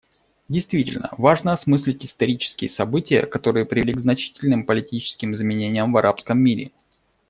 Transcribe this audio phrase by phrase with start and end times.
[0.49, 6.71] Действительно, важно осмыслить исторические события, которые привели к значительным политическим изменениям в арабском мире.